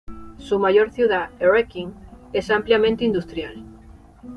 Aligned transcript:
Su 0.39 0.57
mayor 0.57 0.91
ciudad, 0.91 1.29
Erechim, 1.39 1.91
es 2.33 2.49
ampliamente 2.49 3.05
industrial. 3.05 3.63